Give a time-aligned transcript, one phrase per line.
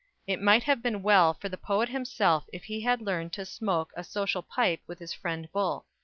[0.25, 3.93] It might have been well for the poet himself if he had learned to smoke
[3.95, 5.85] a social pipe with his friend Bull.